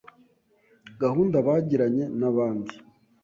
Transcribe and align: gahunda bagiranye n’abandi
gahunda 1.01 1.37
bagiranye 1.47 2.03
n’abandi 2.19 2.73